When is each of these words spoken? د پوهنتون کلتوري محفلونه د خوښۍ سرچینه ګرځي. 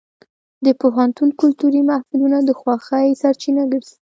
د 0.65 0.67
پوهنتون 0.81 1.29
کلتوري 1.41 1.81
محفلونه 1.89 2.37
د 2.43 2.49
خوښۍ 2.59 3.07
سرچینه 3.21 3.63
ګرځي. 3.71 3.95